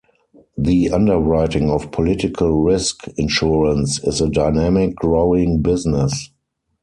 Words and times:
The 0.57 0.89
underwriting 0.89 1.69
of 1.69 1.91
political 1.91 2.63
risk 2.63 3.07
insurance 3.17 4.03
is 4.03 4.19
a 4.19 4.31
dynamic, 4.31 4.95
growing 4.95 5.61
business. 5.61 6.31